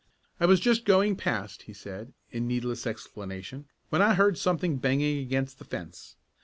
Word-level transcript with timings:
"I 0.39 0.47
was 0.47 0.59
just 0.59 0.83
going 0.83 1.15
past," 1.15 1.61
he 1.69 1.73
said, 1.73 2.13
in 2.31 2.47
needless 2.47 2.87
explanation, 2.87 3.65
"when 3.89 4.01
I 4.01 4.15
heard 4.15 4.35
something 4.35 4.77
banging 4.77 5.19
against 5.19 5.59
the 5.59 5.63
fence. 5.63 6.15